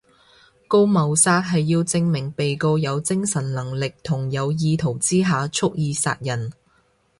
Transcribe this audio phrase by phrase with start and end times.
[0.67, 6.51] 告謀殺係要證明被告有精神能力同有意圖之下蓄意殺人